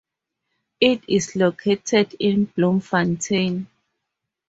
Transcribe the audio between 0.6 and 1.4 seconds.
It is